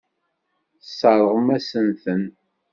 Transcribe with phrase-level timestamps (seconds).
[0.81, 2.23] Tesseṛɣem-asen-ten.